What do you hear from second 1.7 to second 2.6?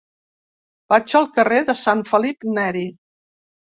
Sant Felip